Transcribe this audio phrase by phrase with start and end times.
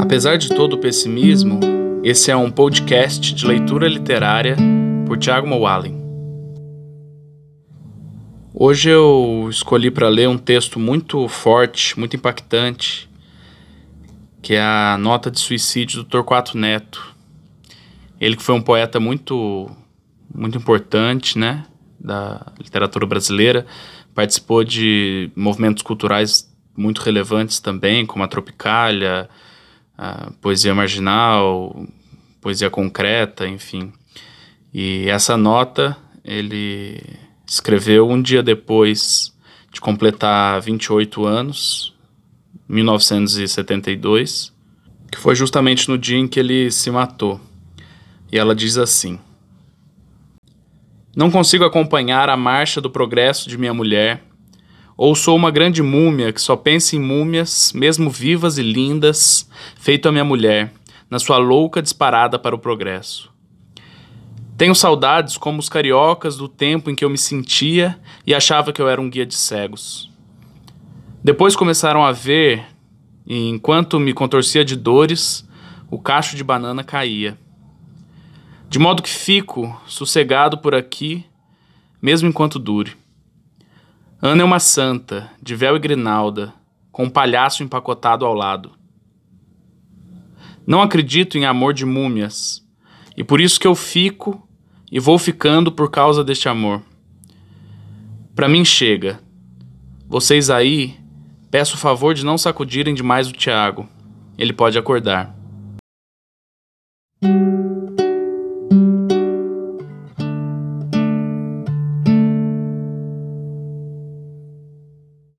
[0.00, 1.60] Apesar de todo o pessimismo,
[2.02, 4.56] esse é um podcast de leitura literária
[5.06, 5.96] por Tiago Mowallen.
[8.52, 13.08] Hoje eu escolhi para ler um texto muito forte, muito impactante,
[14.42, 17.14] que é a nota de suicídio do Torquato Neto.
[18.20, 19.70] Ele que foi um poeta muito
[20.34, 21.64] muito importante, né,
[21.98, 23.66] da literatura brasileira,
[24.14, 29.28] participou de movimentos culturais muito relevantes também, como a Tropicália,
[30.40, 31.86] poesia marginal,
[32.40, 33.92] poesia concreta, enfim.
[34.72, 37.02] E essa nota ele
[37.46, 39.34] escreveu um dia depois
[39.72, 41.94] de completar 28 anos,
[42.68, 44.52] 1972,
[45.10, 47.40] que foi justamente no dia em que ele se matou.
[48.32, 49.18] E ela diz assim:
[51.16, 54.22] Não consigo acompanhar a marcha do progresso de minha mulher,
[55.02, 60.06] ou sou uma grande múmia que só pensa em múmias, mesmo vivas e lindas, feito
[60.06, 60.74] a minha mulher,
[61.08, 63.32] na sua louca disparada para o progresso.
[64.58, 68.82] Tenho saudades como os cariocas do tempo em que eu me sentia e achava que
[68.82, 70.12] eu era um guia de cegos.
[71.24, 72.66] Depois começaram a ver,
[73.26, 75.48] e enquanto me contorcia de dores,
[75.90, 77.38] o cacho de banana caía.
[78.68, 81.24] De modo que fico sossegado por aqui,
[82.02, 83.00] mesmo enquanto dure.
[84.22, 86.52] Ana é uma santa, de véu e grinalda,
[86.92, 88.72] com um palhaço empacotado ao lado.
[90.66, 92.62] Não acredito em amor de múmias,
[93.16, 94.46] e por isso que eu fico
[94.92, 96.82] e vou ficando por causa deste amor.
[98.34, 99.18] Para mim chega.
[100.06, 100.96] Vocês aí,
[101.50, 103.88] peço o favor de não sacudirem demais o Tiago.
[104.36, 105.34] Ele pode acordar.